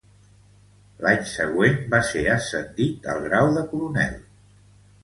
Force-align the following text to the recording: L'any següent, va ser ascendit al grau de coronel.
L'any 1.05 1.27
següent, 1.33 1.77
va 1.93 2.01
ser 2.09 2.25
ascendit 2.39 3.07
al 3.15 3.25
grau 3.29 3.55
de 3.61 3.67
coronel. 3.75 4.19